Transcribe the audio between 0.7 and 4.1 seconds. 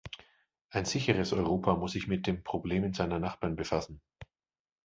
Ein sicheres Europa muss sich mit den Problemen seiner Nachbarn befassen.